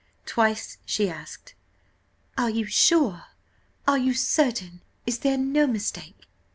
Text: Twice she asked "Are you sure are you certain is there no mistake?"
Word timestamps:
Twice 0.25 0.79
she 0.83 1.11
asked 1.11 1.53
"Are 2.35 2.49
you 2.49 2.65
sure 2.65 3.25
are 3.87 3.99
you 3.99 4.15
certain 4.15 4.81
is 5.05 5.19
there 5.19 5.37
no 5.37 5.67
mistake?" 5.67 6.25